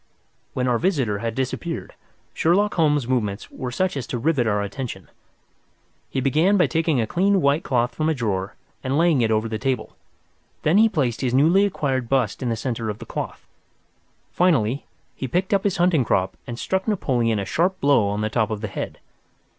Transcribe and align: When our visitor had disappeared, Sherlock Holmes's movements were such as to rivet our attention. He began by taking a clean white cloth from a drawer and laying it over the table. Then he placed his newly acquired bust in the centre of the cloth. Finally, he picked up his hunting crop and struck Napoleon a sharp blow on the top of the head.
When 0.55 0.67
our 0.67 0.79
visitor 0.79 1.19
had 1.19 1.35
disappeared, 1.35 1.93
Sherlock 2.33 2.73
Holmes's 2.73 3.07
movements 3.07 3.51
were 3.51 3.69
such 3.69 3.95
as 3.95 4.07
to 4.07 4.17
rivet 4.17 4.47
our 4.47 4.63
attention. 4.63 5.11
He 6.09 6.19
began 6.19 6.57
by 6.57 6.65
taking 6.65 6.99
a 6.99 7.05
clean 7.05 7.39
white 7.39 7.63
cloth 7.63 7.93
from 7.93 8.09
a 8.09 8.15
drawer 8.15 8.55
and 8.83 8.97
laying 8.97 9.21
it 9.21 9.29
over 9.29 9.47
the 9.47 9.59
table. 9.59 9.95
Then 10.63 10.79
he 10.79 10.89
placed 10.89 11.21
his 11.21 11.35
newly 11.35 11.65
acquired 11.65 12.09
bust 12.09 12.41
in 12.41 12.49
the 12.49 12.55
centre 12.55 12.89
of 12.89 12.97
the 12.97 13.05
cloth. 13.05 13.45
Finally, 14.31 14.87
he 15.15 15.27
picked 15.27 15.53
up 15.53 15.63
his 15.63 15.77
hunting 15.77 16.03
crop 16.03 16.35
and 16.47 16.57
struck 16.57 16.87
Napoleon 16.87 17.37
a 17.37 17.45
sharp 17.45 17.79
blow 17.79 18.07
on 18.07 18.21
the 18.21 18.29
top 18.31 18.49
of 18.49 18.61
the 18.61 18.69
head. 18.69 18.97